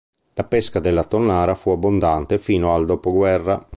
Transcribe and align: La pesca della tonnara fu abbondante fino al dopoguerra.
La 0.33 0.43
pesca 0.45 0.79
della 0.79 1.03
tonnara 1.03 1.53
fu 1.53 1.69
abbondante 1.69 2.39
fino 2.39 2.73
al 2.73 2.87
dopoguerra. 2.87 3.63